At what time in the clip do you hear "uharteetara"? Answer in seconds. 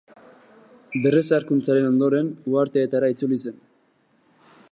2.55-3.13